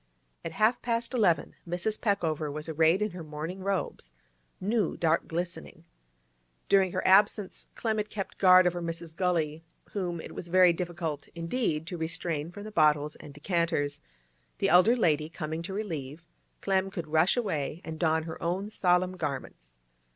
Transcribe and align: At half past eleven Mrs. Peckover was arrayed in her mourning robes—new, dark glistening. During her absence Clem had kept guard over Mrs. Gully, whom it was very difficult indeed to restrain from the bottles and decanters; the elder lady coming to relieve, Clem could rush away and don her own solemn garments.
At 0.43 0.53
half 0.53 0.81
past 0.81 1.13
eleven 1.13 1.53
Mrs. 1.67 2.01
Peckover 2.01 2.49
was 2.51 2.67
arrayed 2.67 3.03
in 3.03 3.11
her 3.11 3.23
mourning 3.23 3.59
robes—new, 3.59 4.97
dark 4.97 5.27
glistening. 5.27 5.85
During 6.67 6.91
her 6.91 7.07
absence 7.07 7.67
Clem 7.75 7.97
had 7.97 8.09
kept 8.09 8.39
guard 8.39 8.65
over 8.65 8.81
Mrs. 8.81 9.15
Gully, 9.15 9.63
whom 9.91 10.19
it 10.19 10.33
was 10.33 10.47
very 10.47 10.73
difficult 10.73 11.27
indeed 11.35 11.85
to 11.85 11.99
restrain 11.99 12.49
from 12.51 12.63
the 12.63 12.71
bottles 12.71 13.15
and 13.17 13.31
decanters; 13.31 14.01
the 14.57 14.69
elder 14.69 14.95
lady 14.95 15.29
coming 15.29 15.61
to 15.61 15.71
relieve, 15.71 16.25
Clem 16.61 16.89
could 16.89 17.05
rush 17.09 17.37
away 17.37 17.79
and 17.83 17.99
don 17.99 18.23
her 18.23 18.41
own 18.41 18.71
solemn 18.71 19.17
garments. 19.17 19.77